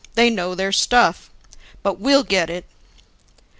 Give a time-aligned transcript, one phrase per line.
[0.15, 1.29] They know their stuff.
[1.83, 2.65] But we'll get it."